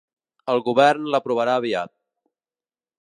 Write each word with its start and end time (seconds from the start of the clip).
El 0.53 0.61
govern 0.67 1.05
l’aprovarà 1.15 1.59
aviat. 1.61 1.93